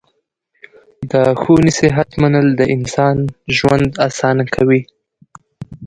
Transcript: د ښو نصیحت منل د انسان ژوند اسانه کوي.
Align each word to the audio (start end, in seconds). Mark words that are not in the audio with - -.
د 1.11 1.13
ښو 1.39 1.53
نصیحت 1.67 2.09
منل 2.21 2.47
د 2.59 2.61
انسان 2.75 3.17
ژوند 3.57 3.89
اسانه 4.07 4.45
کوي. 4.55 4.81